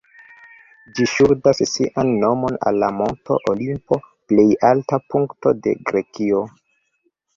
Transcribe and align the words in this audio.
Ĝi 0.99 1.05
ŝuldas 1.11 1.59
sian 1.71 2.09
nomon 2.23 2.57
al 2.71 2.79
la 2.85 2.89
Monto 3.01 3.37
Olimpo, 3.53 3.99
plej 4.33 4.47
alta 4.71 5.01
punkto 5.13 5.55
de 5.67 5.77
Grekio. 5.91 6.43